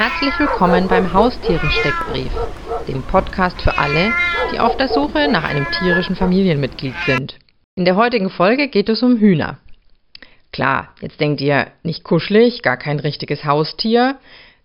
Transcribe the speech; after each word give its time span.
Herzlich 0.00 0.32
willkommen 0.38 0.88
beim 0.88 1.12
Haustiere-Steckbrief, 1.12 2.32
dem 2.88 3.02
Podcast 3.02 3.60
für 3.60 3.76
alle, 3.76 4.14
die 4.50 4.58
auf 4.58 4.74
der 4.78 4.88
Suche 4.88 5.28
nach 5.30 5.44
einem 5.44 5.66
tierischen 5.72 6.16
Familienmitglied 6.16 6.94
sind. 7.04 7.34
In 7.74 7.84
der 7.84 7.96
heutigen 7.96 8.30
Folge 8.30 8.68
geht 8.68 8.88
es 8.88 9.02
um 9.02 9.18
Hühner. 9.18 9.58
Klar, 10.54 10.94
jetzt 11.02 11.20
denkt 11.20 11.42
ihr, 11.42 11.66
nicht 11.82 12.02
kuschelig, 12.02 12.62
gar 12.62 12.78
kein 12.78 12.98
richtiges 12.98 13.44
Haustier. 13.44 14.16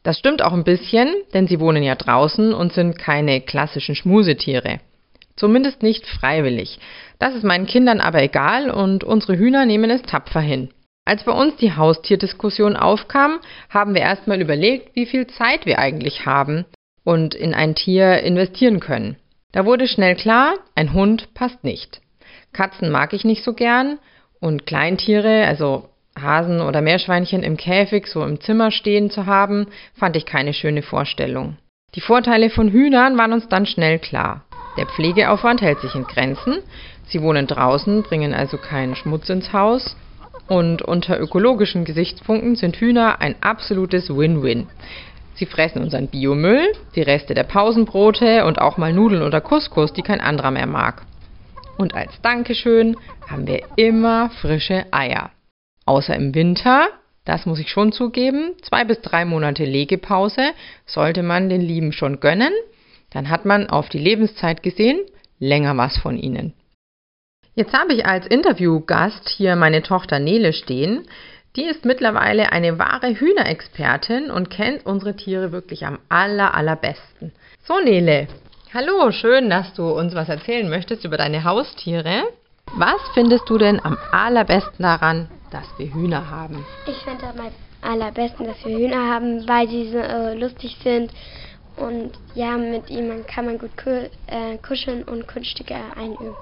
Das 0.04 0.18
stimmt 0.18 0.42
auch 0.42 0.54
ein 0.54 0.64
bisschen, 0.64 1.14
denn 1.34 1.48
sie 1.48 1.60
wohnen 1.60 1.84
ja 1.84 1.96
draußen 1.96 2.54
und 2.54 2.72
sind 2.72 2.98
keine 2.98 3.42
klassischen 3.42 3.96
Schmusetiere. 3.96 4.80
Zumindest 5.36 5.84
nicht 5.84 6.08
freiwillig. 6.08 6.80
Das 7.20 7.36
ist 7.36 7.44
meinen 7.44 7.66
Kindern 7.66 8.00
aber 8.00 8.22
egal 8.22 8.70
und 8.70 9.04
unsere 9.04 9.38
Hühner 9.38 9.66
nehmen 9.66 9.90
es 9.90 10.02
tapfer 10.04 10.40
hin. 10.40 10.70
Als 11.06 11.24
bei 11.24 11.32
uns 11.32 11.56
die 11.58 11.76
Haustierdiskussion 11.76 12.76
aufkam, 12.76 13.40
haben 13.70 13.94
wir 13.94 14.02
erstmal 14.02 14.42
überlegt, 14.42 14.96
wie 14.96 15.06
viel 15.06 15.28
Zeit 15.28 15.68
wir 15.68 15.78
eigentlich 15.78 16.26
haben 16.26 16.66
und 17.04 17.36
in 17.36 17.54
ein 17.54 17.76
Tier 17.76 18.22
investieren 18.24 18.80
können. 18.80 19.18
Da 19.52 19.66
wurde 19.66 19.88
schnell 19.88 20.16
klar, 20.16 20.56
ein 20.74 20.94
Hund 20.94 21.34
passt 21.36 21.64
nicht. 21.64 22.02
Katzen 22.54 22.90
mag 22.90 23.14
ich 23.14 23.24
nicht 23.24 23.44
so 23.44 23.54
gern 23.54 24.00
und 24.40 24.66
Kleintiere, 24.66 25.46
also 25.46 25.90
Hasen 26.20 26.60
oder 26.60 26.82
Meerschweinchen 26.82 27.44
im 27.44 27.56
Käfig 27.56 28.08
so 28.08 28.24
im 28.24 28.42
Zimmer 28.42 28.72
stehen 28.72 29.12
zu 29.12 29.28
haben, 29.28 29.68
fand 29.94 30.16
ich 30.16 30.26
keine 30.26 30.54
schöne 30.54 30.82
Vorstellung. 30.82 31.58
Die 31.94 32.02
Vorteile 32.02 32.50
von 32.50 32.70
Hühnern 32.70 33.18
waren 33.18 33.34
uns 33.34 33.48
dann 33.48 33.66
schnell 33.66 34.00
klar. 34.00 34.44
Der 34.78 34.88
Pflegeaufwand 34.88 35.62
hält 35.62 35.80
sich 35.82 35.94
in 35.96 36.04
Grenzen. 36.04 36.58
Sie 37.06 37.22
wohnen 37.22 37.48
draußen, 37.48 38.04
bringen 38.04 38.34
also 38.34 38.58
keinen 38.58 38.96
Schmutz 38.96 39.30
ins 39.30 39.54
Haus. 39.54 39.96
Und 40.48 40.82
unter 40.82 41.20
ökologischen 41.20 41.86
Gesichtspunkten 41.86 42.56
sind 42.56 42.78
Hühner 42.78 43.22
ein 43.22 43.36
absolutes 43.42 44.10
Win-Win. 44.10 44.68
Sie 45.36 45.46
fressen 45.46 45.82
unseren 45.82 46.08
Biomüll, 46.08 46.66
die 46.96 47.02
Reste 47.02 47.34
der 47.34 47.44
Pausenbrote 47.44 48.46
und 48.46 48.60
auch 48.60 48.78
mal 48.78 48.94
Nudeln 48.94 49.24
oder 49.24 49.42
Couscous, 49.42 49.92
die 49.92 50.02
kein 50.02 50.22
anderer 50.22 50.52
mehr 50.52 50.68
mag. 50.68 51.02
Und 51.78 51.94
als 51.94 52.22
Dankeschön 52.22 52.96
haben 53.28 53.48
wir 53.48 53.64
immer 53.76 54.30
frische 54.42 54.86
Eier. 54.92 55.32
Außer 55.86 56.16
im 56.16 56.34
Winter, 56.34 56.88
das 57.26 57.46
muss 57.46 57.60
ich 57.60 57.70
schon 57.70 57.92
zugeben, 57.92 58.54
zwei 58.62 58.86
bis 58.86 59.02
drei 59.02 59.26
Monate 59.26 59.66
Legepause 59.66 60.52
sollte 60.86 61.22
man 61.22 61.50
den 61.50 61.62
Lieben 61.62 61.92
schon 61.92 62.20
gönnen, 62.20 62.54
dann 63.10 63.30
hat 63.30 63.46
man 63.46 63.70
auf 63.70 63.90
die 63.90 64.00
Lebenszeit 64.00 64.64
gesehen 64.64 65.00
länger 65.40 65.76
was 65.76 65.98
von 65.98 66.18
ihnen. 66.18 66.54
Jetzt 67.58 67.74
habe 67.74 67.94
ich 67.94 68.06
als 68.06 68.28
Interviewgast 68.28 69.30
hier 69.30 69.56
meine 69.56 69.82
Tochter 69.82 70.20
Nele 70.20 70.52
stehen. 70.52 71.08
Die 71.56 71.64
ist 71.64 71.86
mittlerweile 71.86 72.52
eine 72.52 72.78
wahre 72.80 73.18
Hühnerexpertin 73.18 74.30
und 74.30 74.50
kennt 74.50 74.86
unsere 74.86 75.16
Tiere 75.16 75.54
wirklich 75.54 75.86
am 75.86 76.00
aller, 76.10 76.54
allerbesten. 76.54 77.32
So, 77.64 77.80
Nele, 77.80 78.28
hallo, 78.74 79.10
schön, 79.12 79.50
dass 79.50 79.74
du 79.74 79.90
uns 79.90 80.14
was 80.14 80.28
erzählen 80.28 80.70
möchtest 80.70 81.06
über 81.06 81.16
deine 81.16 81.46
Haustiere. 81.46 82.24
Was 82.76 83.00
findest 83.14 83.50
du 83.50 83.58
denn 83.58 83.80
am 83.82 83.98
allerbesten 84.12 84.84
daran, 84.84 85.30
dass 85.50 85.66
wir 85.78 85.94
Hühner 85.94 86.30
haben? 86.30 86.66
Ich 86.88 86.98
finde 87.06 87.24
am 87.24 87.90
allerbesten, 87.90 88.48
dass 88.48 88.66
wir 88.66 88.78
Hühner 88.78 89.14
haben, 89.14 89.48
weil 89.48 89.70
sie 89.70 89.92
so 89.92 89.98
äh, 89.98 90.34
lustig 90.34 90.76
sind 90.84 91.10
und 91.78 92.12
ja, 92.34 92.58
mit 92.58 92.90
ihnen 92.90 93.26
kann 93.26 93.46
man 93.46 93.60
gut 93.60 93.72
äh, 93.86 94.58
kuscheln 94.58 95.04
und 95.04 95.26
Kunststücke 95.26 95.76
einüben. 95.96 96.36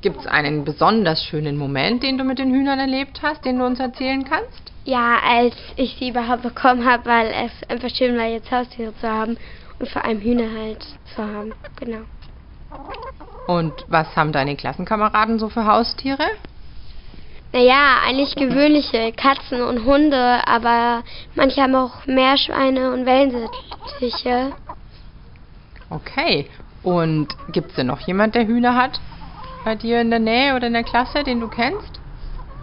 Gibt 0.00 0.20
es 0.20 0.26
einen 0.26 0.64
besonders 0.64 1.24
schönen 1.24 1.56
Moment, 1.56 2.02
den 2.02 2.18
du 2.18 2.24
mit 2.24 2.38
den 2.38 2.52
Hühnern 2.52 2.78
erlebt 2.78 3.20
hast, 3.22 3.44
den 3.44 3.58
du 3.58 3.64
uns 3.64 3.80
erzählen 3.80 4.24
kannst? 4.24 4.72
Ja, 4.84 5.18
als 5.26 5.54
ich 5.76 5.96
sie 5.98 6.10
überhaupt 6.10 6.42
bekommen 6.42 6.84
habe, 6.84 7.06
weil 7.06 7.28
es 7.28 7.70
einfach 7.70 7.88
schön 7.88 8.16
war, 8.18 8.26
jetzt 8.26 8.50
Haustiere 8.50 8.94
zu 9.00 9.08
haben 9.08 9.38
und 9.78 9.88
vor 9.88 10.04
allem 10.04 10.20
Hühner 10.20 10.50
halt 10.52 10.84
zu 11.14 11.22
haben. 11.22 11.52
Genau. 11.80 12.02
Und 13.46 13.72
was 13.88 14.14
haben 14.14 14.32
deine 14.32 14.56
Klassenkameraden 14.56 15.38
so 15.38 15.48
für 15.48 15.64
Haustiere? 15.66 16.26
Naja, 17.52 18.00
eigentlich 18.04 18.34
gewöhnliche 18.34 19.12
Katzen 19.12 19.62
und 19.62 19.84
Hunde, 19.84 20.46
aber 20.46 21.04
manche 21.34 21.62
haben 21.62 21.76
auch 21.76 22.04
Meerschweine 22.04 22.92
und 22.92 23.06
Wellensittiche. 23.06 24.52
Okay. 25.88 26.48
Und 26.82 27.28
gibt 27.52 27.70
es 27.70 27.76
denn 27.76 27.86
noch 27.86 28.00
jemand, 28.00 28.34
der 28.34 28.46
Hühner 28.46 28.74
hat? 28.74 29.00
Bei 29.64 29.74
dir 29.74 30.00
in 30.00 30.10
der 30.10 30.18
Nähe 30.18 30.54
oder 30.54 30.66
in 30.66 30.74
der 30.74 30.84
Klasse, 30.84 31.24
den 31.24 31.40
du 31.40 31.48
kennst? 31.48 32.00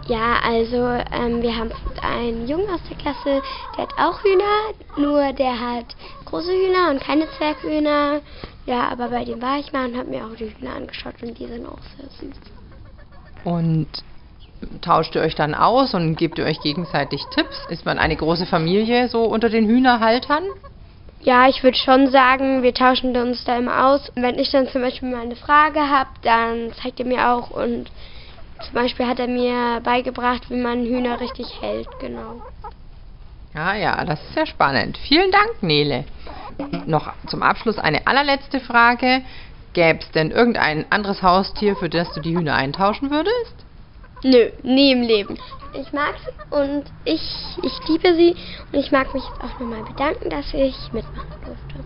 Ja, 0.06 0.40
also 0.44 0.76
ähm, 1.12 1.42
wir 1.42 1.56
haben 1.56 1.70
einen 2.00 2.48
Jungen 2.48 2.68
aus 2.70 2.80
der 2.88 2.96
Klasse, 2.96 3.42
der 3.76 3.84
hat 3.84 3.92
auch 3.98 4.22
Hühner, 4.22 4.74
nur 4.96 5.32
der 5.32 5.58
hat 5.58 5.96
große 6.24 6.50
Hühner 6.50 6.90
und 6.90 7.00
keine 7.00 7.28
Zwerghühner. 7.30 8.20
Ja, 8.66 8.88
aber 8.88 9.08
bei 9.08 9.24
dem 9.24 9.40
war 9.40 9.58
ich 9.58 9.72
mal 9.72 9.88
und 9.88 9.96
habe 9.96 10.10
mir 10.10 10.24
auch 10.24 10.34
die 10.36 10.52
Hühner 10.54 10.74
angeschaut 10.76 11.14
und 11.22 11.38
die 11.38 11.46
sind 11.46 11.66
auch 11.66 11.78
sehr 11.96 12.08
süß. 12.20 12.40
Und 13.44 13.88
tauscht 14.80 15.14
ihr 15.14 15.22
euch 15.22 15.34
dann 15.34 15.54
aus 15.54 15.94
und 15.94 16.16
gebt 16.16 16.38
ihr 16.38 16.44
euch 16.44 16.60
gegenseitig 16.60 17.22
Tipps? 17.34 17.66
Ist 17.68 17.84
man 17.84 17.98
eine 17.98 18.16
große 18.16 18.46
Familie 18.46 19.08
so 19.08 19.24
unter 19.24 19.50
den 19.50 19.66
Hühnerhaltern? 19.66 20.44
Ja, 21.24 21.48
ich 21.48 21.62
würde 21.62 21.76
schon 21.76 22.10
sagen, 22.10 22.64
wir 22.64 22.74
tauschen 22.74 23.16
uns 23.16 23.44
da 23.44 23.56
immer 23.56 23.86
aus. 23.86 24.10
Wenn 24.16 24.38
ich 24.40 24.50
dann 24.50 24.66
zum 24.68 24.82
Beispiel 24.82 25.08
mal 25.08 25.22
eine 25.22 25.36
Frage 25.36 25.80
habe, 25.88 26.10
dann 26.22 26.72
zeigt 26.82 26.98
er 26.98 27.06
mir 27.06 27.30
auch 27.30 27.50
und 27.50 27.90
zum 28.60 28.74
Beispiel 28.74 29.06
hat 29.06 29.20
er 29.20 29.28
mir 29.28 29.80
beigebracht, 29.84 30.50
wie 30.50 30.56
man 30.56 30.84
Hühner 30.84 31.20
richtig 31.20 31.60
hält, 31.60 31.88
genau. 32.00 32.42
Ah 33.54 33.74
ja, 33.74 34.04
das 34.04 34.20
ist 34.22 34.34
sehr 34.34 34.46
spannend. 34.46 34.98
Vielen 34.98 35.30
Dank, 35.30 35.62
Nele. 35.62 36.04
Noch 36.86 37.12
zum 37.28 37.42
Abschluss 37.42 37.78
eine 37.78 38.06
allerletzte 38.06 38.60
Frage. 38.60 39.22
Gäbe 39.74 40.00
es 40.00 40.10
denn 40.10 40.30
irgendein 40.30 40.86
anderes 40.90 41.22
Haustier, 41.22 41.76
für 41.76 41.88
das 41.88 42.12
du 42.14 42.20
die 42.20 42.34
Hühner 42.34 42.54
eintauschen 42.54 43.10
würdest? 43.10 43.64
Nö, 44.24 44.50
nie 44.62 44.92
im 44.92 45.02
Leben. 45.02 45.36
Ich 45.74 45.92
mag 45.92 46.14
sie 46.18 46.56
und 46.56 46.84
ich, 47.04 47.22
ich 47.62 47.88
liebe 47.88 48.14
sie 48.14 48.36
und 48.72 48.78
ich 48.78 48.92
mag 48.92 49.12
mich 49.14 49.24
jetzt 49.24 49.42
auch 49.42 49.58
nochmal 49.58 49.82
bedanken, 49.82 50.30
dass 50.30 50.52
ich 50.54 50.92
mitmachen 50.92 51.40
durfte. 51.44 51.78